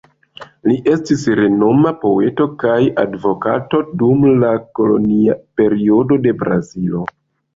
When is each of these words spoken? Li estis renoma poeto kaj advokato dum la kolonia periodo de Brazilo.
Li 0.69 0.75
estis 0.91 1.25
renoma 1.39 1.91
poeto 2.05 2.47
kaj 2.63 2.79
advokato 3.03 3.81
dum 4.03 4.25
la 4.45 4.49
kolonia 4.79 5.35
periodo 5.61 6.17
de 6.27 6.33
Brazilo. 6.41 7.05